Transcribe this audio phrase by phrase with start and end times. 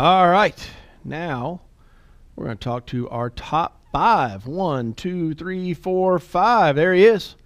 [0.00, 0.70] All right.
[1.04, 1.60] Now
[2.34, 4.46] we're going to talk to our top five.
[4.46, 6.76] One, two, three, four, five.
[6.76, 7.36] There he is.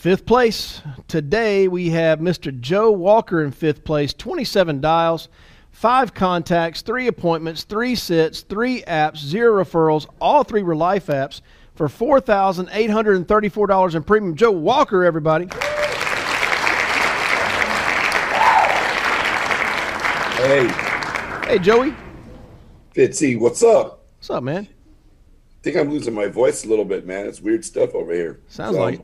[0.00, 0.80] Fifth place.
[1.08, 2.58] Today we have Mr.
[2.58, 4.14] Joe Walker in fifth place.
[4.14, 5.28] 27 dials,
[5.72, 10.06] five contacts, three appointments, three sits, three apps, zero referrals.
[10.18, 11.42] All three were life apps
[11.74, 14.36] for $4,834 in premium.
[14.36, 15.48] Joe Walker, everybody.
[20.38, 20.66] Hey,
[21.46, 21.94] Hey, Joey.
[22.94, 24.06] Fitzy, what's up?
[24.16, 24.66] What's up, man?
[24.66, 24.68] I
[25.62, 27.26] think I'm losing my voice a little bit, man.
[27.26, 28.40] It's weird stuff over here.
[28.48, 29.02] Sounds like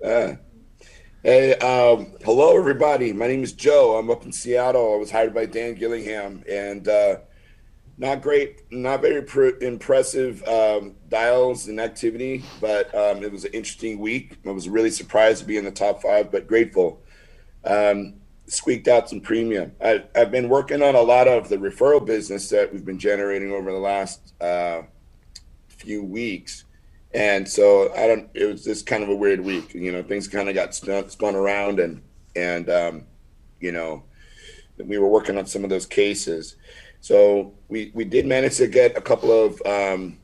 [0.00, 3.12] Hey, um, hello, everybody.
[3.12, 3.96] My name is Joe.
[3.96, 4.94] I'm up in Seattle.
[4.94, 7.16] I was hired by Dan Gillingham, and uh,
[7.96, 13.52] not great, not very pr- impressive um, dials and activity, but um, it was an
[13.52, 14.36] interesting week.
[14.46, 17.02] I was really surprised to be in the top five, but grateful.
[17.64, 18.14] Um,
[18.46, 19.72] squeaked out some premium.
[19.84, 23.50] I, I've been working on a lot of the referral business that we've been generating
[23.50, 24.82] over the last uh,
[25.68, 26.64] few weeks.
[27.14, 29.74] And so I don't, it was just kind of a weird week.
[29.74, 32.02] You know, things kind of got spun, spun around and,
[32.36, 33.06] and, um,
[33.60, 34.04] you know,
[34.84, 36.56] we were working on some of those cases.
[37.00, 40.18] So we, we did manage to get a couple of um,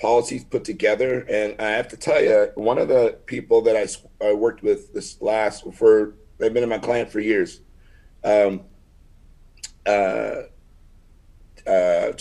[0.00, 1.20] policies put together.
[1.28, 4.92] And I have to tell you, one of the people that I, I worked with
[4.94, 7.60] this last, for, they've been in my client for years.
[8.24, 8.62] Um,
[9.86, 10.42] uh,
[11.66, 12.12] uh,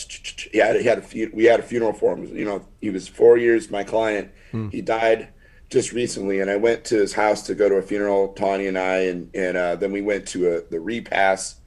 [0.51, 2.35] he had he had a few, we had a funeral for him.
[2.35, 4.31] You know, he was four years my client.
[4.69, 5.29] He died
[5.69, 8.29] just recently, and I went to his house to go to a funeral.
[8.29, 11.59] Tawny and I, and and uh, then we went to a, the repass,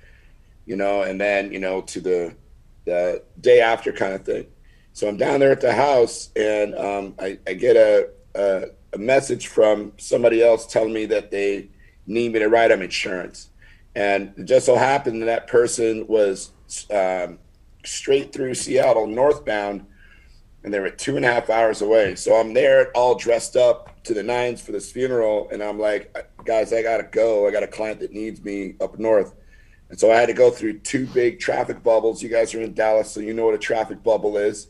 [0.66, 2.36] you know, and then you know to the
[2.84, 4.46] the day after kind of thing.
[4.92, 8.98] So I'm down there at the house, and um, I, I get a, a a
[8.98, 11.68] message from somebody else telling me that they
[12.06, 13.50] need me to write them insurance,
[13.94, 16.50] and it just so happened that that person was
[16.90, 17.38] um,
[17.84, 19.86] straight through Seattle northbound,
[20.64, 22.14] and they were two and a half hours away.
[22.14, 26.14] So I'm there, all dressed up to the nines for this funeral, and I'm like,
[26.44, 27.46] guys, I gotta go.
[27.46, 29.34] I got a client that needs me up north.
[29.90, 32.22] And so I had to go through two big traffic bubbles.
[32.22, 34.68] You guys are in Dallas, so you know what a traffic bubble is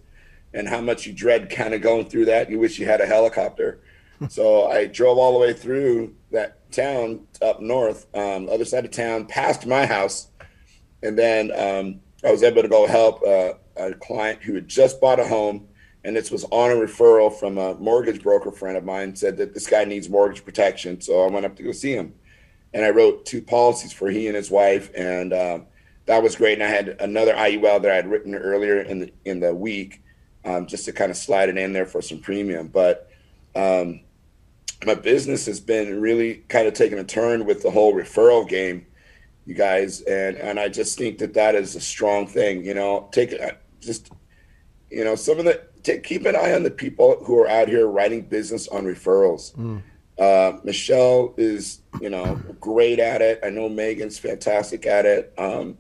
[0.55, 2.51] and how much you dread kind of going through that.
[2.51, 3.81] You wish you had a helicopter.
[4.28, 8.91] so I drove all the way through that town up north, um, other side of
[8.91, 10.28] town, past my house.
[11.03, 15.00] And then um, I was able to go help uh, a client who had just
[15.00, 15.69] bought a home.
[16.05, 19.55] And this was on a referral from a mortgage broker friend of mine said that
[19.55, 21.00] this guy needs mortgage protection.
[21.00, 22.15] So I went up to go see him
[22.75, 25.66] and I wrote two policies for he and his wife, and um,
[26.06, 26.55] that was great.
[26.55, 30.03] And I had another IUL that I had written earlier in the in the week,
[30.44, 32.69] um, just to kind of slide it in there for some premium.
[32.69, 33.10] But
[33.54, 34.00] um,
[34.87, 38.87] my business has been really kind of taking a turn with the whole referral game,
[39.47, 42.64] you guys, and and I just think that that is a strong thing.
[42.64, 43.34] You know, take
[43.80, 44.10] just
[44.91, 47.69] you know some of the take, keep an eye on the people who are out
[47.69, 49.54] here writing business on referrals.
[50.19, 53.41] Uh, Michelle is, you know, great at it.
[53.42, 55.32] I know Megan's fantastic at it.
[55.38, 55.78] Um,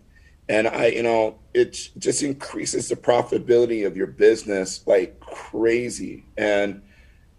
[0.48, 6.24] and I, you know, it just increases the profitability of your business like crazy.
[6.36, 6.82] And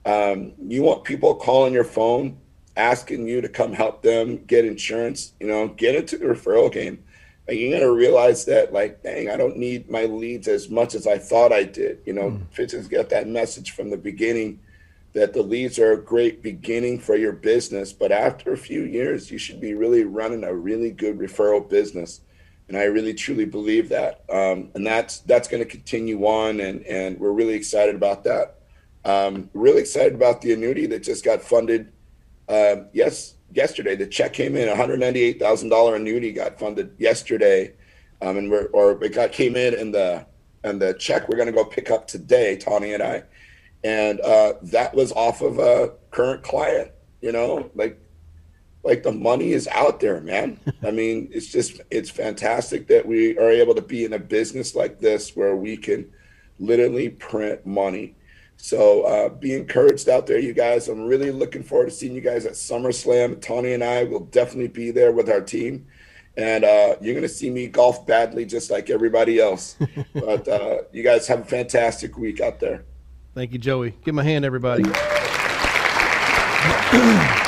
[0.05, 2.37] um, you want people calling your phone,
[2.75, 7.03] asking you to come help them get insurance, you know, get into the referral game.
[7.47, 10.95] And you got to realize that, like, dang, I don't need my leads as much
[10.95, 11.99] as I thought I did.
[12.05, 14.59] You know, Fitz has got that message from the beginning
[15.13, 19.29] that the leads are a great beginning for your business, but after a few years,
[19.29, 22.21] you should be really running a really good referral business.
[22.67, 24.23] And I really truly believe that.
[24.29, 28.55] Um, and that's that's going to continue on, and and we're really excited about that.
[29.05, 31.91] Um, really excited about the annuity that just got funded.
[32.49, 34.67] Um, yes, yesterday the check came in.
[34.67, 37.73] One hundred ninety-eight thousand dollar annuity got funded yesterday,
[38.21, 40.25] um, and we're or it got came in, and the
[40.63, 43.23] and the check we're going to go pick up today, Tawny and I.
[43.85, 47.71] And uh, that was off of a current client you know?
[47.73, 47.99] Like
[48.83, 50.59] like the money is out there man.
[50.83, 54.75] I mean it's just it's fantastic that we are able to be in a business
[54.75, 56.11] like this where we can
[56.59, 58.15] literally print money
[58.57, 60.87] so uh, be encouraged out there you guys.
[60.87, 63.41] I'm really looking forward to seeing you guys at summerslam.
[63.41, 65.87] Tawny and i will definitely be there with our team.
[66.35, 69.77] And uh, you're going to see me golf badly just like everybody else.
[70.13, 72.85] But uh, you guys have a fantastic week out there.
[73.35, 73.91] Thank you, Joey.
[74.03, 74.83] Give him a hand, everybody.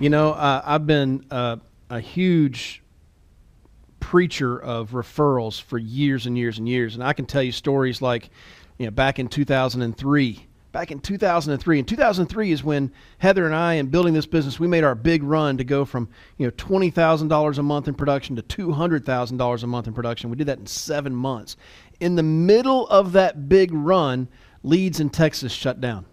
[0.00, 1.56] You know, uh, I've been uh,
[1.90, 2.82] a huge
[4.10, 8.02] preacher of referrals for years and years and years, and I can tell you stories
[8.02, 8.28] like,
[8.76, 10.46] you know, back in 2003.
[10.72, 14.66] Back in 2003, in 2003 is when Heather and I, in building this business, we
[14.66, 16.08] made our big run to go from
[16.38, 19.68] you know twenty thousand dollars a month in production to two hundred thousand dollars a
[19.68, 20.28] month in production.
[20.28, 21.56] We did that in seven months.
[22.00, 24.26] In the middle of that big run,
[24.64, 26.04] leads in Texas shut down,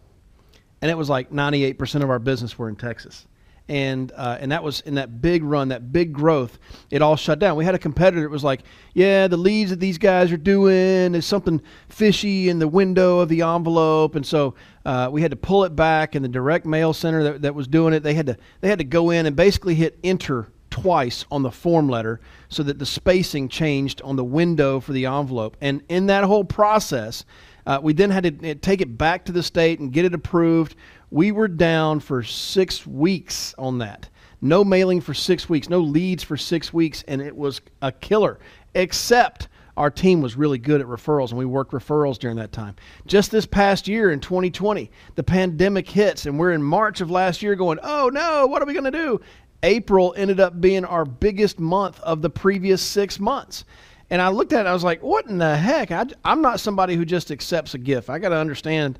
[0.83, 3.25] and it was like 98% of our business were in Texas
[3.69, 6.57] and uh, and that was in that big run, that big growth.
[6.89, 7.57] It all shut down.
[7.57, 8.23] We had a competitor.
[8.23, 12.59] It was like, yeah, the leads that these guys are doing is something fishy in
[12.59, 14.55] the window of the envelope, and so
[14.85, 16.15] uh, we had to pull it back.
[16.15, 18.79] And the direct mail center that, that was doing it, they had to they had
[18.79, 22.85] to go in and basically hit enter twice on the form letter so that the
[22.85, 25.57] spacing changed on the window for the envelope.
[25.59, 27.25] And in that whole process,
[27.65, 30.75] uh, we then had to take it back to the state and get it approved.
[31.09, 34.09] We were down for six weeks on that.
[34.41, 38.39] No mailing for six weeks, no leads for six weeks, and it was a killer,
[38.75, 42.75] except our team was really good at referrals and we worked referrals during that time.
[43.05, 47.43] Just this past year in 2020, the pandemic hits and we're in March of last
[47.43, 49.21] year going, oh no, what are we going to do?
[49.61, 53.65] April ended up being our biggest month of the previous six months.
[54.09, 55.91] And I looked at it, I was like, what in the heck?
[55.91, 58.09] I, am not somebody who just accepts a gift.
[58.09, 58.97] I got to understand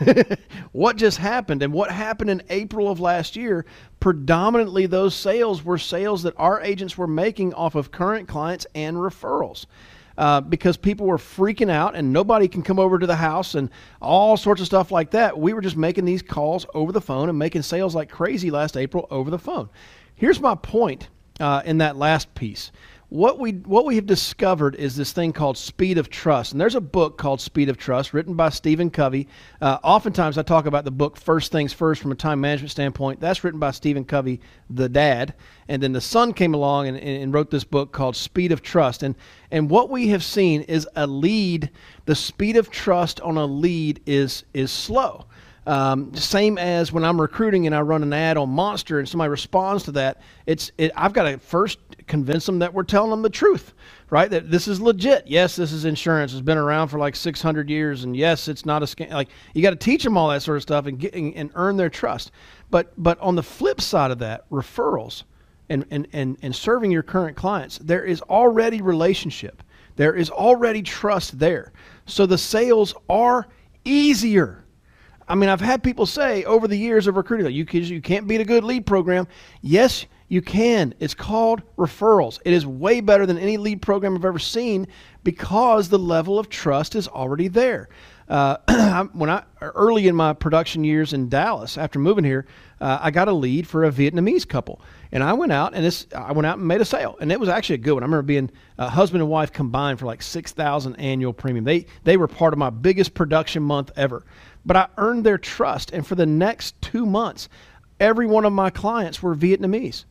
[0.72, 1.62] what just happened.
[1.62, 3.64] And what happened in April of last year,
[4.00, 8.96] predominantly those sales were sales that our agents were making off of current clients and
[8.96, 9.66] referrals.
[10.18, 13.70] Uh, because people were freaking out and nobody can come over to the house and
[14.02, 15.38] all sorts of stuff like that.
[15.38, 18.76] We were just making these calls over the phone and making sales like crazy last
[18.76, 19.70] April over the phone.
[20.14, 21.08] Here's my point
[21.40, 22.72] uh, in that last piece
[23.12, 26.52] what we what we have discovered is this thing called speed of trust.
[26.52, 29.28] And there's a book called speed of trust written by stephen covey.
[29.60, 33.20] Uh, oftentimes i talk about the book first things first from a time management standpoint.
[33.20, 35.34] That's written by stephen covey the dad.
[35.68, 39.02] And then the son came along and, and wrote this book called speed of trust.
[39.02, 39.14] And
[39.50, 41.68] and what we have seen is a lead
[42.06, 45.26] the speed of trust on a lead is is slow
[45.66, 49.30] um, same as when I'm recruiting and I run an ad on Monster and somebody
[49.30, 51.78] responds to that, it's it, I've got to first
[52.08, 53.72] convince them that we're telling them the truth,
[54.10, 54.28] right?
[54.28, 55.26] That this is legit.
[55.28, 56.32] Yes, this is insurance.
[56.32, 59.10] It's been around for like 600 years, and yes, it's not a scam.
[59.12, 61.76] Like you got to teach them all that sort of stuff and get and earn
[61.76, 62.32] their trust.
[62.70, 65.22] But but on the flip side of that, referrals
[65.68, 69.62] and and and, and serving your current clients, there is already relationship.
[69.94, 71.72] There is already trust there.
[72.06, 73.46] So the sales are
[73.84, 74.61] easier
[75.28, 78.40] I mean, I've had people say over the years of recruiting, you, you can't beat
[78.40, 79.26] a good lead program.
[79.60, 80.94] Yes, you can.
[80.98, 82.40] It's called referrals.
[82.44, 84.88] It is way better than any lead program I've ever seen
[85.24, 87.88] because the level of trust is already there.
[88.28, 92.46] Uh, when I early in my production years in Dallas, after moving here,
[92.80, 94.80] uh, I got a lead for a Vietnamese couple,
[95.12, 97.38] and I went out and this I went out and made a sale, and it
[97.38, 98.02] was actually a good one.
[98.02, 101.66] I remember being uh, husband and wife combined for like six thousand annual premium.
[101.66, 104.24] They they were part of my biggest production month ever
[104.64, 105.90] but I earned their trust.
[105.92, 107.48] And for the next two months,
[108.00, 110.04] every one of my clients were Vietnamese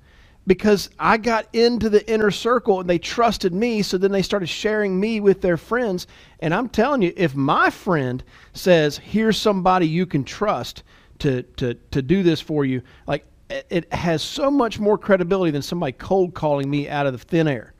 [0.47, 3.81] because I got into the inner circle and they trusted me.
[3.81, 6.07] So then they started sharing me with their friends.
[6.39, 10.83] And I'm telling you, if my friend says, here's somebody you can trust
[11.19, 15.61] to, to, to do this for you, like it has so much more credibility than
[15.61, 17.70] somebody cold calling me out of the thin air.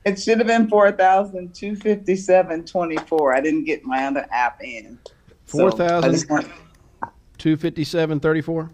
[0.06, 3.34] It should have been four thousand two fifty seven twenty four.
[3.34, 5.00] I didn't get my other app in.
[5.46, 6.52] Four thousand
[7.38, 8.70] two fifty seven thirty four.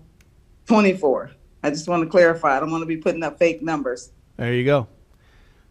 [0.65, 1.31] Twenty four.
[1.63, 2.57] I just want to clarify.
[2.57, 4.11] I don't want to be putting up fake numbers.
[4.37, 4.87] There you go.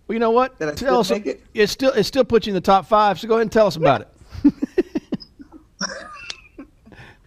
[0.06, 0.58] Well, you know what?
[0.58, 1.42] Did tell us it?
[1.54, 3.18] it still it still puts you in the top five.
[3.18, 4.08] So go ahead and tell us about it.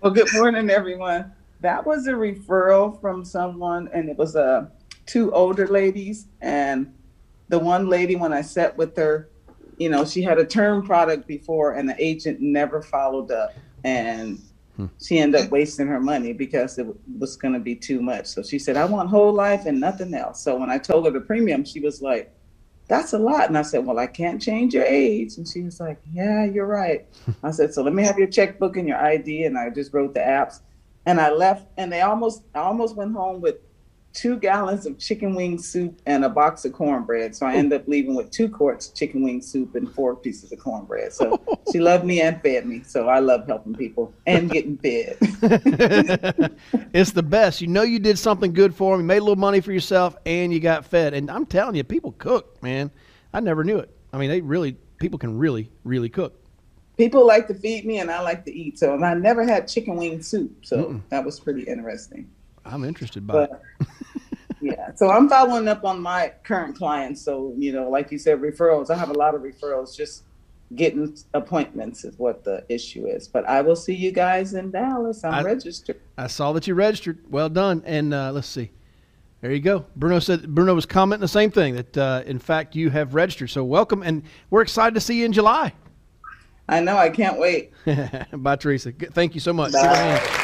[0.02, 1.32] well, good morning, everyone.
[1.60, 4.68] That was a referral from someone, and it was uh,
[5.06, 6.28] two older ladies.
[6.42, 6.94] And
[7.52, 9.32] the one lady, when I sat with her,
[9.78, 13.58] you know, she had a term product before, and the agent never followed up.
[13.86, 14.40] And
[14.78, 14.88] Hmm.
[15.02, 16.88] she ended up wasting her money because it
[17.20, 18.28] was going to be too much.
[18.28, 20.44] So she said, I want whole life and nothing else.
[20.44, 22.34] So when I told her the premium, she was like,
[22.90, 23.50] that's a lot.
[23.50, 25.38] And I said, well, I can't change your age.
[25.38, 27.08] And she was like, yeah, you're right.
[27.44, 29.46] I said, so let me have your checkbook and your ID.
[29.46, 30.62] And I just wrote the apps
[31.06, 33.58] and I left and they almost, I almost went home with
[34.14, 37.36] two gallons of chicken wing soup and a box of cornbread.
[37.36, 40.52] So I ended up leaving with two quarts of chicken wing soup and four pieces
[40.52, 41.14] of cornbread.
[41.14, 41.40] So
[41.72, 42.84] she loved me and fed me.
[42.84, 45.18] So I love helping people and getting fed.
[46.94, 47.62] it's the best.
[47.62, 49.02] You know you did something good for them.
[49.02, 51.14] You made a little money for yourself and you got fed.
[51.14, 52.92] And I'm telling you, people cook, man.
[53.34, 53.90] I never knew it.
[54.12, 56.38] I mean, they really people can really, really cook.
[56.98, 58.78] People like to feed me and I like to eat.
[58.78, 60.66] So and I never had chicken wing soup.
[60.66, 61.02] So Mm-mm.
[61.10, 62.30] that was pretty interesting.
[62.66, 63.88] I'm interested by but, it.
[64.62, 64.94] yeah.
[64.96, 67.22] So I'm following up on my current clients.
[67.22, 68.90] So, you know, like you said, referrals.
[68.90, 69.96] I have a lot of referrals.
[69.96, 70.24] Just
[70.76, 73.28] getting appointments is what the issue is.
[73.28, 75.24] But I will see you guys in Dallas.
[75.24, 76.00] I'm I, registered.
[76.18, 77.20] I saw that you registered.
[77.30, 77.84] Well done.
[77.86, 78.72] And uh, let's see.
[79.42, 79.86] There you go.
[79.96, 83.50] Bruno said Bruno was commenting the same thing that uh, in fact you have registered.
[83.50, 85.74] So welcome, and we're excited to see you in July.
[86.70, 86.96] I know.
[86.96, 87.74] I can't wait.
[88.32, 88.92] Bye, Teresa.
[88.92, 89.74] Thank you so much.
[89.74, 90.38] Bye.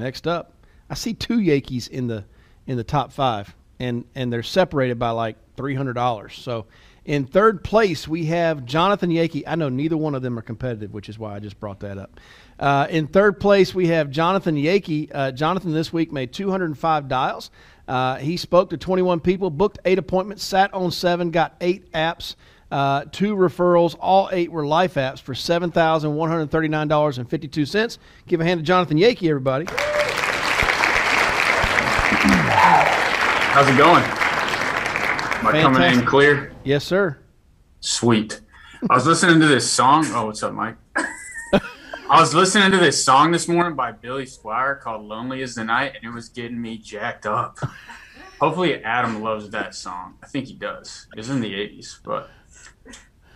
[0.00, 0.54] Next up,
[0.88, 2.24] I see two Yankees in the
[2.66, 6.34] in the top five, and and they're separated by like three hundred dollars.
[6.34, 6.66] So
[7.04, 9.46] in third place, we have Jonathan Yankee.
[9.46, 11.98] I know neither one of them are competitive, which is why I just brought that
[11.98, 12.18] up.
[12.58, 15.10] Uh, in third place, we have Jonathan Yankee.
[15.12, 17.50] Uh, Jonathan this week made 205 dials.
[17.88, 22.36] Uh, he spoke to 21 people, booked eight appointments, sat on seven, got eight apps,
[22.70, 23.96] uh, two referrals.
[24.00, 27.98] All eight were life apps for $7,139.52.
[28.26, 29.66] Give a hand to Jonathan Yankee, everybody.
[33.52, 34.02] How's it going?
[34.04, 36.52] Am I coming in clear?
[36.64, 37.18] Yes, sir.
[37.80, 38.40] Sweet.
[38.88, 40.04] I was listening to this song.
[40.10, 40.76] Oh, what's up, Mike?
[42.12, 45.64] I was listening to this song this morning by Billy Squier called Lonely Is the
[45.64, 47.58] Night, and it was getting me jacked up.
[48.40, 50.14] Hopefully, Adam loves that song.
[50.22, 51.06] I think he does.
[51.16, 52.30] It's in the 80s, but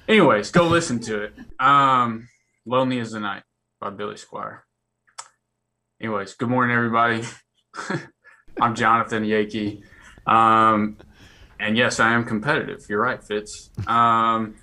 [0.08, 1.34] anyways, go listen to it.
[1.58, 2.28] Um,
[2.66, 3.42] Lonely Is the Night
[3.80, 4.60] by Billy Squier.
[6.00, 7.22] Anyways, good morning, everybody.
[8.60, 9.82] I'm Jonathan Yankee.
[10.26, 10.96] Um,
[11.58, 12.86] and yes, I am competitive.
[12.88, 13.70] You're right, Fitz.
[13.86, 14.56] Um,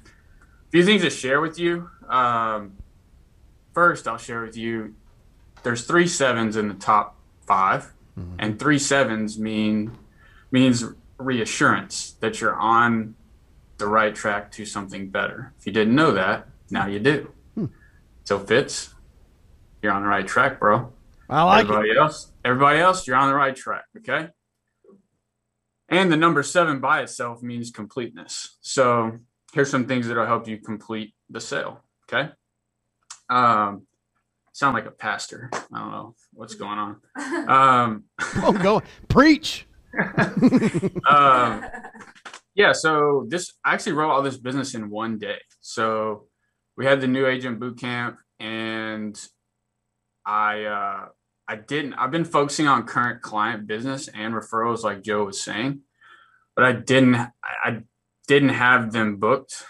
[0.67, 1.89] a few things to share with you.
[2.09, 2.77] Um,
[3.73, 4.95] first, I'll share with you
[5.63, 7.15] there's three sevens in the top
[7.47, 8.35] 5 mm-hmm.
[8.39, 9.97] and three sevens mean
[10.51, 10.83] means
[11.17, 13.15] reassurance that you're on
[13.81, 15.53] the right track to something better.
[15.59, 17.31] If you didn't know that, now you do.
[17.55, 17.65] Hmm.
[18.23, 18.93] So Fitz,
[19.81, 20.93] you're on the right track, bro.
[21.29, 21.97] I like everybody it.
[21.97, 22.31] else.
[22.45, 23.85] Everybody else, you're on the right track.
[23.97, 24.29] Okay.
[25.89, 28.57] And the number seven by itself means completeness.
[28.61, 29.19] So
[29.53, 31.83] here's some things that'll help you complete the sale.
[32.07, 32.29] Okay.
[33.29, 33.87] Um,
[34.53, 35.49] sound like a pastor.
[35.53, 36.97] I don't know what's going on.
[37.49, 38.03] Um,
[38.37, 39.65] oh, go preach.
[41.09, 41.65] um,
[42.55, 42.73] yeah.
[42.73, 45.39] So this I actually wrote all this business in one day.
[45.61, 46.27] So
[46.77, 49.19] we had the new agent boot camp, and
[50.25, 51.05] I uh,
[51.47, 51.93] I didn't.
[51.95, 55.81] I've been focusing on current client business and referrals, like Joe was saying,
[56.55, 57.15] but I didn't.
[57.15, 57.81] I
[58.27, 59.63] didn't have them booked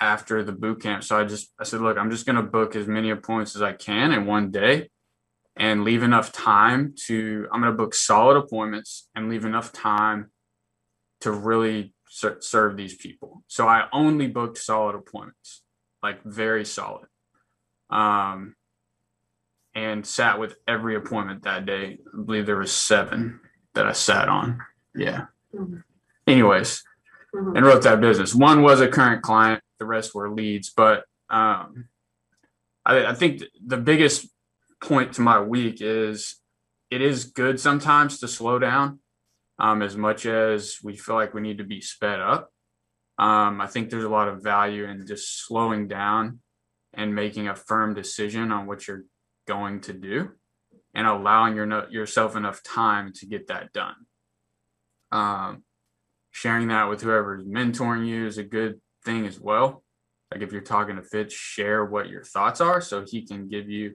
[0.00, 1.04] after the boot camp.
[1.04, 3.62] So I just I said, look, I'm just going to book as many appointments as
[3.62, 4.90] I can in one day,
[5.56, 7.48] and leave enough time to.
[7.52, 10.30] I'm going to book solid appointments and leave enough time
[11.20, 13.42] to really ser- serve these people.
[13.48, 15.62] So I only booked solid appointments,
[16.02, 17.06] like very solid.
[17.90, 18.56] Um,
[19.74, 21.98] and sat with every appointment that day.
[22.12, 23.40] I believe there was seven
[23.74, 24.60] that I sat on.
[24.94, 25.26] Yeah.
[25.54, 25.76] Mm-hmm.
[26.26, 26.82] Anyways,
[27.34, 27.56] mm-hmm.
[27.56, 28.34] and wrote that business.
[28.34, 29.62] One was a current client.
[29.78, 30.70] The rest were leads.
[30.70, 31.88] But um,
[32.86, 34.26] I, I think the biggest
[34.82, 36.36] point to my week is
[36.90, 39.00] it is good sometimes to slow down
[39.58, 42.50] um, as much as we feel like we need to be sped up.
[43.18, 46.40] Um, I think there's a lot of value in just slowing down
[46.92, 49.04] and making a firm decision on what you're
[49.46, 50.30] going to do
[50.94, 53.94] and allowing your yourself enough time to get that done.
[55.12, 55.62] Um,
[56.30, 59.82] sharing that with whoever's mentoring you is a good thing as well.
[60.30, 63.70] Like if you're talking to Fitz, share what your thoughts are so he can give
[63.70, 63.94] you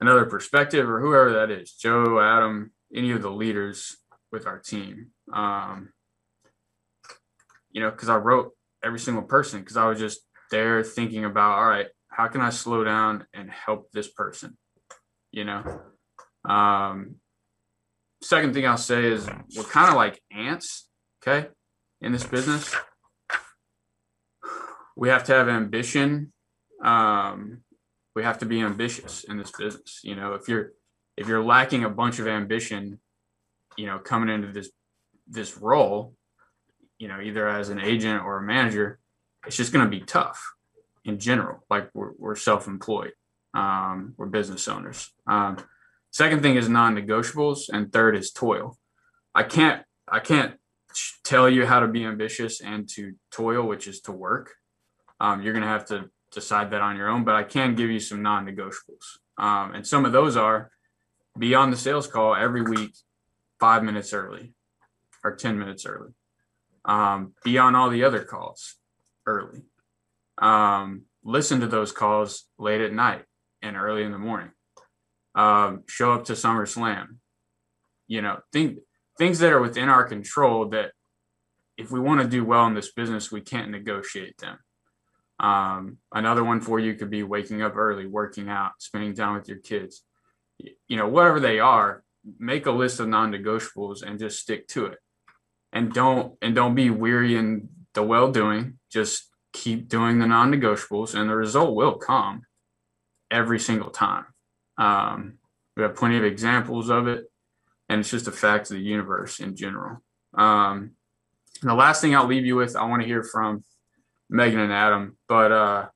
[0.00, 3.98] another perspective or whoever that is, Joe, Adam, any of the leaders
[4.32, 5.08] with our team.
[5.32, 5.90] Um,
[7.70, 10.20] you know, because I wrote every single person because I was just
[10.50, 14.56] there thinking about, all right, how can I slow down and help this person?
[15.30, 15.80] You know.
[16.48, 17.16] Um,
[18.22, 20.88] second thing I'll say is we're kind of like ants,
[21.22, 21.48] okay,
[22.00, 22.74] in this business.
[24.96, 26.32] We have to have ambition.
[26.84, 27.62] Um,
[28.14, 30.00] we have to be ambitious in this business.
[30.02, 30.72] You know, if you're
[31.16, 33.00] if you're lacking a bunch of ambition,
[33.76, 34.70] you know, coming into this
[35.28, 36.14] this role,
[36.98, 38.98] you know, either as an agent or a manager,
[39.46, 40.42] it's just going to be tough
[41.04, 41.64] in general.
[41.70, 43.12] Like we're, we're self-employed,
[43.54, 45.10] um, we're business owners.
[45.26, 45.58] Um,
[46.10, 48.78] second thing is non-negotiables, and third is toil.
[49.34, 50.54] I can't I can't
[51.24, 54.54] tell you how to be ambitious and to toil, which is to work.
[55.20, 57.90] Um, you're going to have to decide that on your own, but I can give
[57.90, 59.18] you some non-negotiables.
[59.38, 60.70] Um, and some of those are
[61.38, 62.94] be on the sales call every week,
[63.62, 64.54] five minutes early
[65.22, 66.10] or 10 minutes early.
[66.84, 68.74] Um, be on all the other calls
[69.24, 69.62] early.
[70.36, 73.22] Um, listen to those calls late at night
[73.62, 74.50] and early in the morning.
[75.36, 77.18] Um, show up to SummerSlam.
[78.08, 78.80] You know, think
[79.16, 80.90] things that are within our control that
[81.78, 84.58] if we want to do well in this business, we can't negotiate them.
[85.38, 89.48] Um, another one for you could be waking up early, working out, spending time with
[89.48, 90.02] your kids.
[90.58, 92.02] You know, whatever they are,
[92.38, 94.98] make a list of non-negotiables and just stick to it.
[95.72, 98.78] And don't and don't be weary in the well doing.
[98.90, 102.42] Just keep doing the non-negotiables, and the result will come
[103.30, 104.26] every single time.
[104.76, 105.38] Um,
[105.76, 107.24] we have plenty of examples of it,
[107.88, 110.02] and it's just a fact of the universe in general.
[110.34, 110.92] Um,
[111.60, 113.64] and the last thing I'll leave you with, I want to hear from
[114.28, 115.16] Megan and Adam.
[115.28, 115.86] But uh,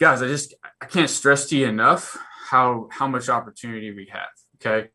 [0.00, 2.16] guys, I just I can't stress to you enough
[2.50, 4.28] how how much opportunity we have.
[4.64, 4.88] Okay,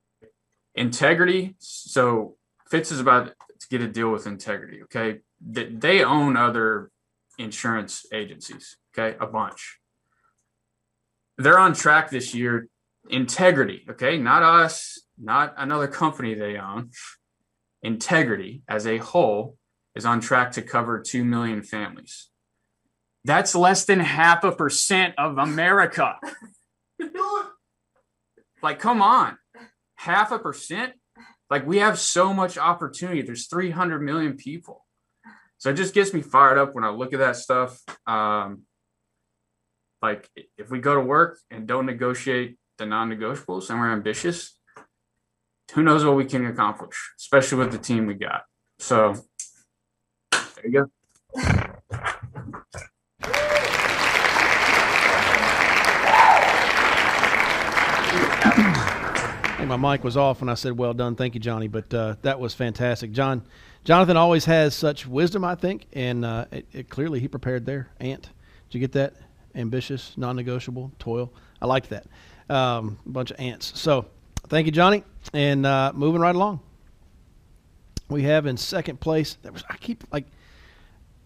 [0.76, 1.56] integrity.
[1.60, 2.36] So
[2.70, 4.82] Fitz is about to get a deal with integrity.
[4.84, 6.92] Okay, they own other
[7.38, 8.78] insurance agencies.
[8.98, 9.80] Okay, a bunch.
[11.38, 12.68] They're on track this year.
[13.10, 13.86] Integrity.
[13.90, 16.92] Okay, not us, not another company they own.
[17.82, 19.58] Integrity as a whole
[19.96, 22.30] is on track to cover 2 million families.
[23.26, 26.16] That's less than half a percent of America.
[28.64, 29.38] like, come on.
[30.00, 30.94] Half a percent?
[31.50, 33.22] Like, we have so much opportunity.
[33.22, 34.86] There's 300 million people.
[35.58, 37.82] So it just gets me fired up when I look at that stuff.
[38.08, 38.62] Um,
[40.02, 44.58] like, if we go to work and don't negotiate the non negotiables and we're ambitious,
[45.74, 48.44] who knows what we can accomplish, especially with the team we got.
[48.80, 49.16] So
[50.32, 50.88] there you
[51.36, 51.66] go.
[59.60, 61.68] Hey, my mic was off when I said "well done." Thank you, Johnny.
[61.68, 63.44] But uh, that was fantastic, John.
[63.84, 67.90] Jonathan always has such wisdom, I think, and uh, it, it, clearly he prepared there.
[68.00, 68.30] Ant, did
[68.70, 69.16] you get that?
[69.56, 71.34] Ambitious, non-negotiable, toil.
[71.62, 72.08] I liked that.
[72.50, 73.78] Um, a bunch of ants.
[73.78, 74.06] So,
[74.48, 75.04] thank you, Johnny.
[75.34, 76.62] And uh, moving right along,
[78.08, 79.38] we have in second place.
[79.44, 80.28] Was I keep like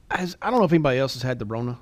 [0.10, 1.78] I don't know if anybody else has had the Rona,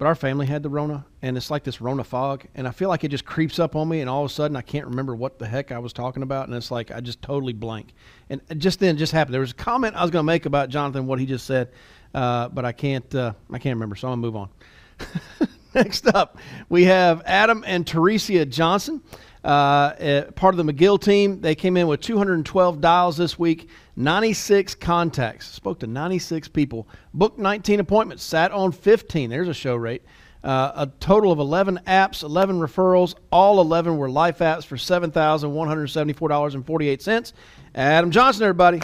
[0.00, 2.88] but our family had the Rona, and it's like this Rona fog, and I feel
[2.88, 5.14] like it just creeps up on me, and all of a sudden I can't remember
[5.14, 7.92] what the heck I was talking about, and it's like I just totally blank.
[8.30, 9.34] And just then, just happened.
[9.34, 11.68] There was a comment I was going to make about Jonathan, what he just said,
[12.14, 15.48] uh, but I can't, uh, I can't remember, so I'm gonna move on.
[15.74, 16.38] Next up,
[16.70, 19.02] we have Adam and Teresia Johnson.
[19.42, 21.40] Uh, part of the McGill team.
[21.40, 25.46] They came in with 212 dials this week, 96 contacts.
[25.46, 29.30] Spoke to 96 people, booked 19 appointments, sat on 15.
[29.30, 30.02] There's a show rate.
[30.42, 33.14] Uh, a total of 11 apps, 11 referrals.
[33.30, 37.32] All 11 were life apps for $7,174.48.
[37.74, 38.80] Adam Johnson, everybody.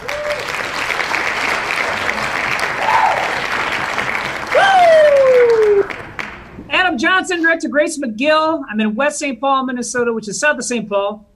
[6.97, 8.63] Johnson, director Grace McGill.
[8.69, 9.39] I'm in West St.
[9.39, 10.87] Paul, Minnesota, which is south of St.
[10.89, 11.27] Paul.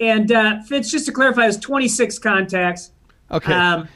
[0.00, 2.90] And uh, Fitz, just to clarify, is 26 contacts.
[3.30, 3.52] Okay.
[3.52, 3.88] Um,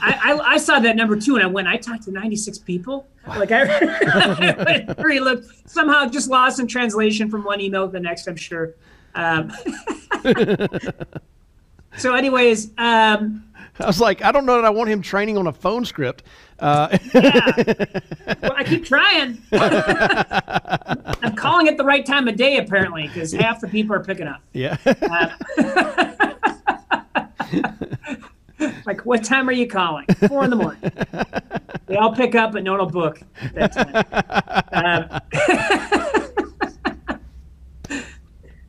[0.00, 1.66] I, I, I, saw that number two, and I went.
[1.66, 3.06] I talked to 96 people.
[3.26, 8.00] Like I, I really looked somehow just lost in translation from one email to the
[8.00, 8.28] next.
[8.28, 8.74] I'm sure.
[9.14, 9.50] Um,
[11.96, 13.47] so, anyways, um,
[13.80, 16.24] I was like, I don't know that I want him training on a phone script.
[16.58, 17.84] Uh, yeah.
[18.42, 19.40] Well, I keep trying.
[19.52, 24.26] I'm calling it the right time of day, apparently, because half the people are picking
[24.26, 24.42] up.
[24.52, 24.76] Yeah.
[24.84, 25.30] Uh,
[28.86, 30.06] like, what time are you calling?
[30.28, 30.90] Four in the morning.
[31.86, 33.20] They all pick up, but no one will book
[33.54, 34.04] that time.
[34.78, 35.20] Um,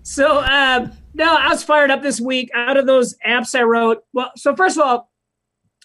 [0.04, 2.50] so, um, no, I was fired up this week.
[2.56, 5.12] Out of those apps I wrote, well, so first of all,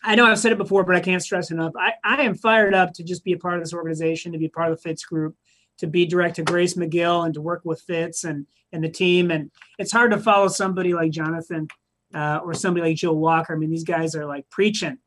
[0.05, 1.73] I know I've said it before, but I can't stress enough.
[1.77, 4.49] I, I am fired up to just be a part of this organization, to be
[4.49, 5.35] part of the Fitz group,
[5.79, 9.33] to be direct to Grace McGill and to work with Fitz and and the team.
[9.33, 11.67] And it's hard to follow somebody like Jonathan
[12.15, 13.55] uh, or somebody like Joe Walker.
[13.55, 14.99] I mean, these guys are like preaching,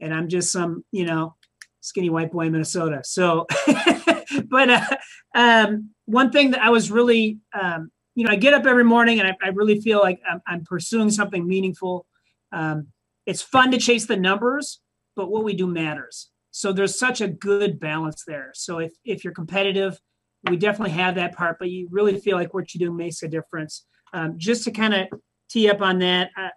[0.00, 1.34] and I'm just some, you know,
[1.80, 3.02] skinny white boy in Minnesota.
[3.04, 3.46] So,
[4.48, 4.96] but uh,
[5.34, 9.20] um, one thing that I was really, um, you know, I get up every morning
[9.20, 12.06] and I, I really feel like I'm, I'm pursuing something meaningful.
[12.50, 12.88] Um,
[13.26, 14.80] it's fun to chase the numbers,
[15.14, 16.30] but what we do matters.
[16.50, 18.50] So there's such a good balance there.
[18.54, 20.00] So if if you're competitive,
[20.48, 23.28] we definitely have that part, but you really feel like what you do makes a
[23.28, 23.84] difference.
[24.14, 26.48] Um, just to kind of tee up on that, uh,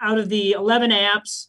[0.00, 1.48] out of the 11 apps,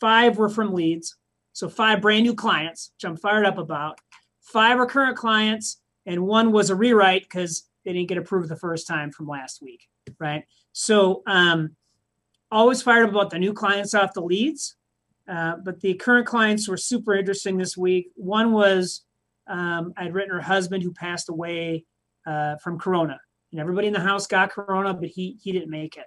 [0.00, 1.16] five were from leads.
[1.52, 4.00] So five brand new clients, which I'm fired up about.
[4.40, 8.56] Five are current clients, and one was a rewrite because they didn't get approved the
[8.56, 9.88] first time from last week,
[10.18, 10.44] right?
[10.72, 11.76] So um,
[12.50, 14.76] always fired up about the new clients off the leads.
[15.30, 18.10] Uh, but the current clients were super interesting this week.
[18.16, 19.04] One was
[19.46, 21.84] um, I'd written her husband who passed away
[22.26, 23.18] uh, from corona,
[23.52, 26.06] and everybody in the house got corona, but he he didn't make it.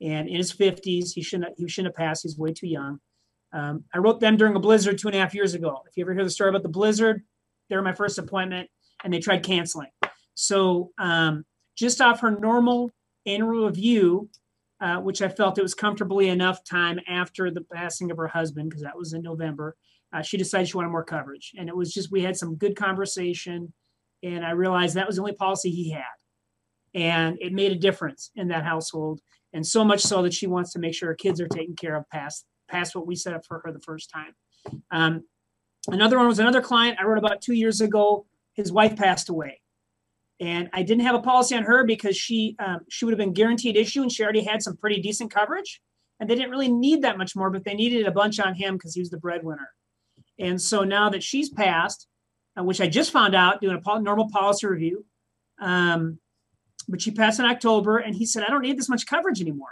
[0.00, 2.24] And in his 50s, he shouldn't he shouldn't have passed.
[2.24, 3.00] He's way too young.
[3.52, 5.82] Um, I wrote them during a blizzard two and a half years ago.
[5.88, 7.22] If you ever hear the story about the blizzard,
[7.70, 8.68] they were my first appointment,
[9.02, 9.88] and they tried canceling.
[10.40, 11.44] So um,
[11.76, 12.92] just off her normal
[13.26, 14.30] annual review,
[14.80, 18.70] uh, which I felt it was comfortably enough time after the passing of her husband,
[18.70, 19.74] because that was in November.
[20.12, 21.54] Uh, she decided she wanted more coverage.
[21.58, 23.72] And it was just, we had some good conversation.
[24.22, 26.04] And I realized that was the only policy he had.
[26.94, 29.20] And it made a difference in that household.
[29.52, 31.96] And so much so that she wants to make sure her kids are taken care
[31.96, 34.36] of past, past what we set up for her the first time.
[34.92, 35.24] Um,
[35.88, 38.24] another one was another client I wrote about two years ago.
[38.54, 39.60] His wife passed away
[40.40, 43.32] and I didn't have a policy on her because she um, she would have been
[43.32, 45.80] guaranteed issue, and she already had some pretty decent coverage,
[46.20, 48.74] and they didn't really need that much more, but they needed a bunch on him
[48.74, 49.68] because he was the breadwinner.
[50.38, 52.06] And so now that she's passed,
[52.58, 55.04] uh, which I just found out doing a normal policy review,
[55.60, 56.18] um,
[56.88, 59.68] but she passed in October, and he said I don't need this much coverage anymore.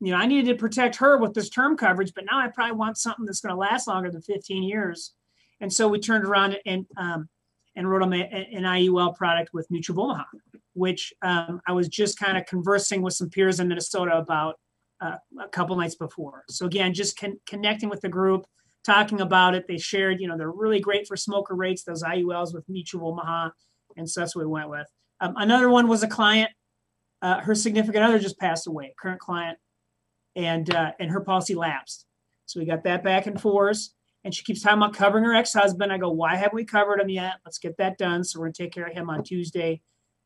[0.00, 2.74] You know, I needed to protect her with this term coverage, but now I probably
[2.74, 5.12] want something that's going to last longer than 15 years.
[5.60, 7.28] And so we turned around and um,
[7.80, 10.24] and wrote them an IUL product with Mutual Omaha,
[10.74, 14.56] which um, I was just kind of conversing with some peers in Minnesota about
[15.00, 16.44] uh, a couple nights before.
[16.50, 18.44] So again, just con- connecting with the group,
[18.84, 19.64] talking about it.
[19.66, 23.48] They shared, you know, they're really great for smoker rates, those IULs with Mutual Omaha,
[23.96, 24.86] and so that's what we went with.
[25.22, 26.50] Um, another one was a client.
[27.22, 29.56] Uh, her significant other just passed away, current client,
[30.36, 32.04] and uh, and her policy lapsed.
[32.44, 33.88] So we got that back and forth
[34.24, 35.92] and she keeps talking about covering her ex-husband.
[35.92, 37.34] I go, why haven't we covered him yet?
[37.44, 38.24] Let's get that done.
[38.24, 39.80] So we're gonna take care of him on Tuesday.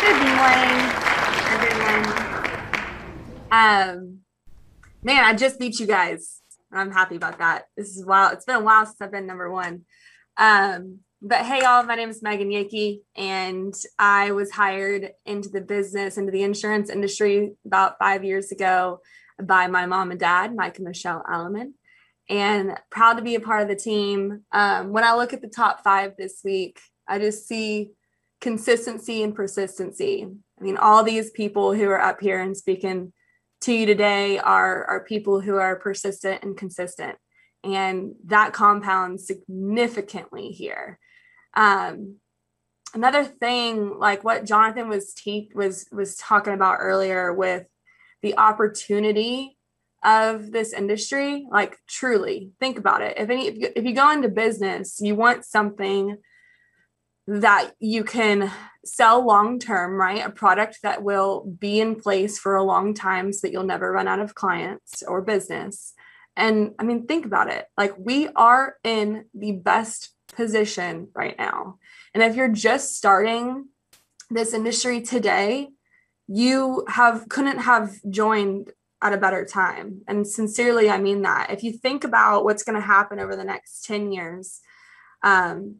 [0.00, 0.80] Good morning,
[1.50, 2.04] everyone.
[3.50, 4.20] Um,
[5.02, 6.40] man, I just beat you guys.
[6.72, 7.68] I'm happy about that.
[7.76, 8.34] This is wild.
[8.34, 9.82] It's been a while since I've been number one.
[10.36, 15.62] Um, but hey, y'all, my name is Megan Yakey, and I was hired into the
[15.62, 19.00] business, into the insurance industry about five years ago
[19.42, 21.72] by my mom and dad, Mike and Michelle Alleman,
[22.28, 24.42] and proud to be a part of the team.
[24.52, 27.92] Um, when I look at the top five this week, I just see
[28.42, 30.26] consistency and persistency.
[30.60, 33.14] I mean, all these people who are up here and speaking
[33.62, 37.16] to you today are, are people who are persistent and consistent.
[37.62, 40.98] And that compounds significantly here.
[41.56, 42.16] Um,
[42.94, 47.66] another thing, like what Jonathan was te- was was talking about earlier with
[48.22, 49.56] the opportunity
[50.04, 53.18] of this industry, like truly think about it.
[53.18, 56.18] If any, if you, if you go into business, you want something
[57.26, 58.50] that you can
[58.84, 60.24] sell long term, right?
[60.24, 63.90] A product that will be in place for a long time so that you'll never
[63.90, 65.94] run out of clients or business.
[66.36, 67.64] And I mean, think about it.
[67.78, 71.78] Like, we are in the best position right now.
[72.12, 73.68] And if you're just starting
[74.30, 75.70] this industry today,
[76.26, 80.00] you have couldn't have joined at a better time.
[80.08, 81.50] And sincerely, I mean that.
[81.50, 84.60] If you think about what's going to happen over the next 10 years,
[85.22, 85.76] um,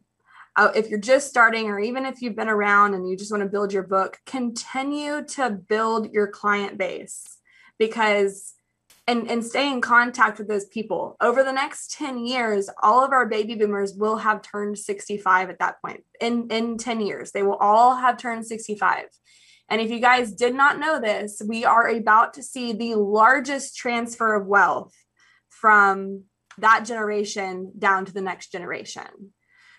[0.55, 3.43] uh, if you're just starting or even if you've been around and you just want
[3.43, 7.37] to build your book continue to build your client base
[7.77, 8.53] because
[9.07, 11.15] and and stay in contact with those people.
[11.21, 15.59] Over the next 10 years all of our baby boomers will have turned 65 at
[15.59, 16.03] that point.
[16.19, 19.05] In in 10 years they will all have turned 65
[19.69, 23.75] and if you guys did not know this we are about to see the largest
[23.75, 24.93] transfer of wealth
[25.49, 26.23] from
[26.57, 29.33] that generation down to the next generation.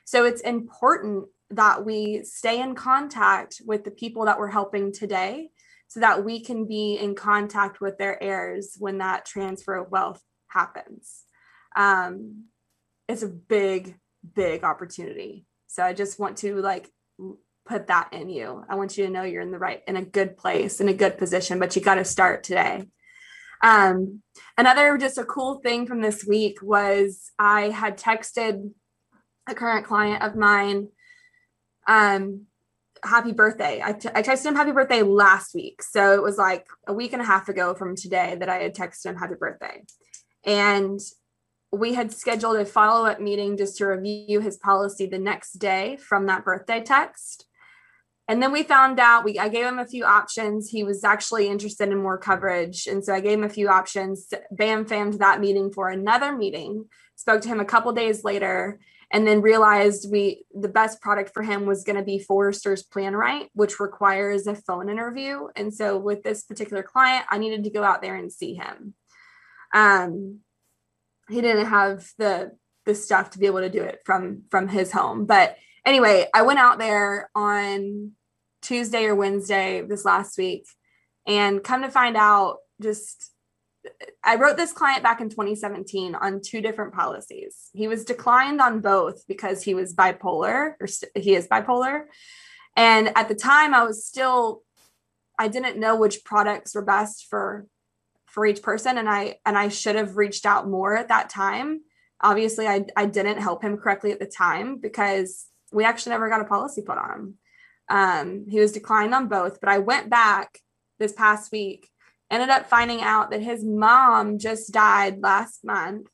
[0.05, 5.51] So it's important that we stay in contact with the people that we're helping today
[5.89, 10.21] so that we can be in contact with their heirs when that transfer of wealth
[10.49, 11.25] happens.
[11.77, 12.47] Um,
[13.09, 13.97] it's a big,
[14.35, 15.47] big opportunity.
[15.67, 16.91] So I just want to like
[17.67, 18.65] put that in you.
[18.69, 20.95] I want you to know you're in the right, in a good place, in a
[20.95, 22.87] good position, but you got to start today.
[23.63, 24.23] Um,
[24.59, 28.71] another just a cool thing from this week was I had texted
[29.49, 30.89] a current client of mine
[31.89, 32.47] um
[33.07, 33.81] happy birthday.
[33.83, 35.83] I, t- I texted him happy birthday last week.
[35.83, 38.75] So it was like a week and a half ago from today that i had
[38.75, 39.83] texted him happy birthday.
[40.45, 41.01] And
[41.73, 46.27] we had scheduled a follow-up meeting just to review his policy the next day from
[46.27, 47.47] that birthday text.
[48.29, 50.71] And then we found out we i gave him a few options.
[50.71, 52.87] He was actually interested in more coverage.
[52.87, 56.87] And so i gave him a few options bam fammed that meeting for another meeting
[57.15, 58.79] spoke to him a couple days later
[59.13, 63.49] and then realized we the best product for him was going to be Foresters PlanRight,
[63.55, 65.47] which requires a phone interview.
[65.55, 68.95] And so with this particular client, I needed to go out there and see him.
[69.75, 70.41] Um,
[71.29, 72.53] he didn't have the
[72.85, 75.27] the stuff to be able to do it from from his home.
[75.27, 78.13] But anyway, I went out there on
[78.63, 80.67] Tuesday or Wednesday this last week,
[81.27, 83.33] and come to find out, just
[84.25, 87.71] I wrote this client back in 2017 on two different policies.
[87.73, 92.05] He was declined on both because he was bipolar, or st- he is bipolar.
[92.77, 94.63] And at the time, I was still,
[95.39, 97.67] I didn't know which products were best for
[98.27, 101.81] for each person, and I and I should have reached out more at that time.
[102.21, 106.41] Obviously, I I didn't help him correctly at the time because we actually never got
[106.41, 107.35] a policy put on him.
[107.89, 110.59] Um, he was declined on both, but I went back
[110.99, 111.89] this past week
[112.31, 116.09] ended up finding out that his mom just died last month.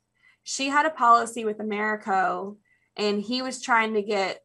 [0.45, 2.57] She had a policy with Americo
[2.97, 4.41] and he was trying to get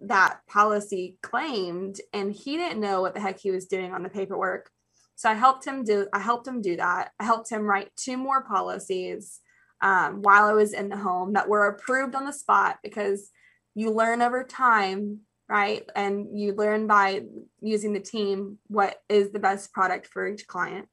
[0.00, 4.10] that policy claimed and he didn't know what the heck he was doing on the
[4.10, 4.70] paperwork.
[5.14, 7.12] So I helped him do I helped him do that.
[7.18, 9.40] I helped him write two more policies
[9.80, 13.30] um, while I was in the home that were approved on the spot because
[13.74, 17.22] you learn over time right and you learn by
[17.60, 20.88] using the team what is the best product for each client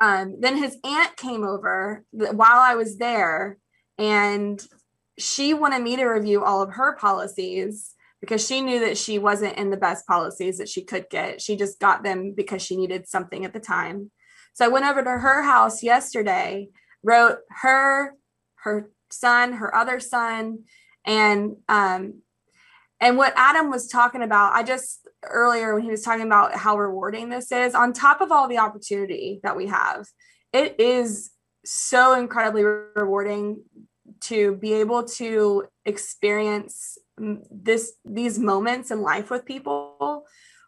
[0.00, 3.58] um, then his aunt came over while I was there,
[3.98, 4.60] and
[5.18, 9.56] she wanted me to review all of her policies because she knew that she wasn't
[9.56, 11.40] in the best policies that she could get.
[11.40, 14.10] She just got them because she needed something at the time.
[14.52, 16.68] So I went over to her house yesterday,
[17.02, 18.14] wrote her,
[18.56, 20.64] her son, her other son,
[21.04, 22.22] and um,
[23.00, 26.78] and what Adam was talking about, I just earlier when he was talking about how
[26.78, 30.06] rewarding this is, on top of all the opportunity that we have,
[30.52, 31.30] it is
[31.64, 33.62] so incredibly rewarding
[34.20, 40.24] to be able to experience this these moments in life with people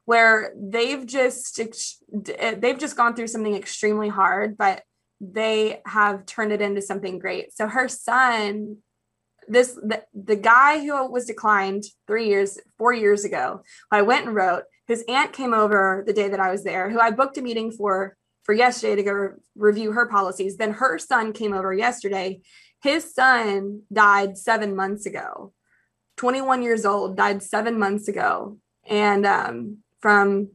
[0.07, 4.83] where they've just eh, they've just gone through something extremely hard but
[5.21, 7.55] they have turned it into something great.
[7.55, 8.79] So her son
[9.49, 14.35] this the, the guy who was declined three years four years ago i went and
[14.35, 17.43] wrote his aunt came over the day that i was there who i booked a
[17.43, 18.17] meeting for
[18.49, 20.57] for yesterday to go re- review her policies.
[20.57, 22.41] Then her son came over yesterday.
[22.83, 25.53] His son died seven months ago.
[26.17, 28.57] 21 years old died seven months ago.
[28.87, 30.53] And um, from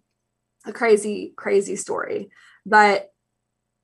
[0.65, 2.29] a crazy, crazy story.
[2.65, 3.12] But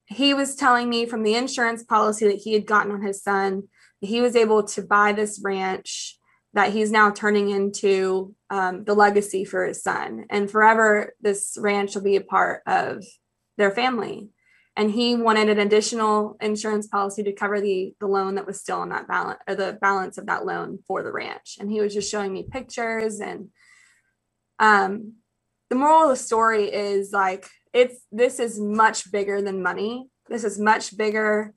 [0.08, 3.68] he was telling me from the insurance policy that he had gotten on his son,
[4.02, 6.18] he was able to buy this ranch
[6.54, 10.26] that he's now turning into um, the legacy for his son.
[10.30, 13.04] And forever, this ranch will be a part of
[13.58, 14.30] their family.
[14.76, 18.80] And he wanted an additional insurance policy to cover the, the loan that was still
[18.80, 21.58] on that balance or the balance of that loan for the ranch.
[21.60, 23.20] And he was just showing me pictures.
[23.20, 23.50] And
[24.58, 25.16] um,
[25.70, 30.08] the moral of the story is like, it's this is much bigger than money.
[30.30, 31.54] This is much bigger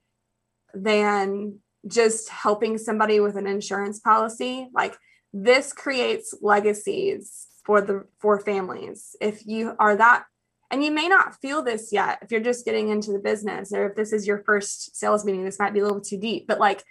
[0.75, 4.97] than just helping somebody with an insurance policy like
[5.33, 9.17] this creates legacies for the for families.
[9.21, 10.25] If you are that
[10.73, 13.87] and you may not feel this yet if you're just getting into the business or
[13.87, 16.59] if this is your first sales meeting this might be a little too deep but
[16.59, 16.83] like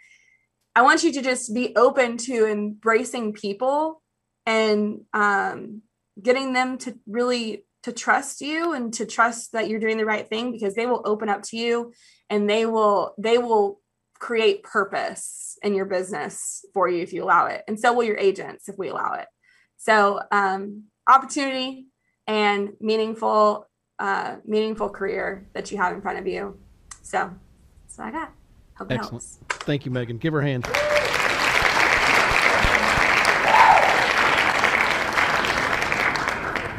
[0.76, 4.02] i want you to just be open to embracing people
[4.46, 5.82] and um,
[6.22, 10.28] getting them to really to trust you and to trust that you're doing the right
[10.28, 11.92] thing because they will open up to you
[12.30, 13.81] and they will they will
[14.22, 17.64] create purpose in your business for you if you allow it.
[17.68, 19.28] And so will your agents if we allow it.
[19.78, 21.88] So um, opportunity
[22.28, 26.60] and meaningful, uh, meaningful career that you have in front of you.
[27.02, 27.32] So
[27.84, 28.32] that's what I got.
[28.78, 29.12] Hope Excellent.
[29.12, 29.40] Helps.
[29.66, 30.18] Thank you, Megan.
[30.20, 30.68] Give her a hand.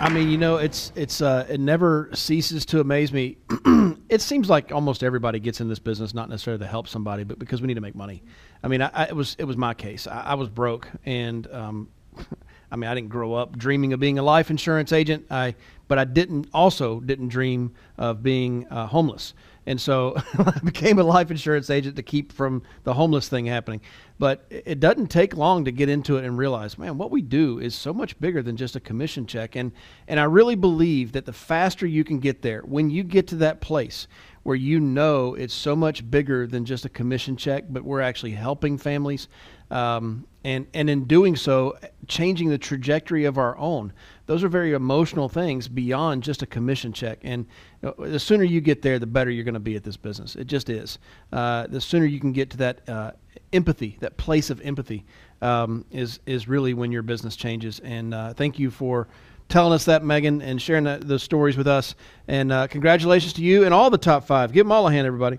[0.03, 3.39] I mean, you know, it's it's uh, it never ceases to amaze me.
[4.09, 7.39] it seems like almost everybody gets in this business not necessarily to help somebody, but
[7.39, 8.25] because we need to make money.
[8.65, 10.09] I mean, I, I, it was it was my case.
[10.09, 11.89] I, I was broke, and um,
[12.73, 15.27] I mean, I didn't grow up dreaming of being a life insurance agent.
[15.31, 15.55] I
[15.87, 19.35] but I didn't also didn't dream of being uh, homeless.
[19.67, 23.81] And so I became a life insurance agent to keep from the homeless thing happening.
[24.19, 27.59] But it doesn't take long to get into it and realize, man, what we do
[27.59, 29.57] is so much bigger than just a commission check.
[29.57, 29.73] And
[30.07, 33.37] and I really believe that the faster you can get there, when you get to
[33.37, 34.07] that place
[34.43, 38.33] where you know it's so much bigger than just a commission check, but we're actually
[38.33, 39.29] helping families,
[39.73, 43.93] um, and and in doing so, changing the trajectory of our own.
[44.27, 47.19] Those are very emotional things beyond just a commission check.
[47.23, 47.47] And
[47.81, 50.37] the sooner you get there, the better you're going to be at this business.
[50.37, 50.99] It just is.
[51.33, 53.13] Uh, the sooner you can get to that uh,
[53.53, 55.05] empathy, that place of empathy,
[55.41, 57.81] um, is is really when your business changes.
[57.81, 59.09] And uh, thank you for
[59.49, 61.95] telling us that, Megan, and sharing that, those stories with us.
[62.29, 64.53] And uh, congratulations to you and all the top five.
[64.53, 65.39] Give them all a hand, everybody.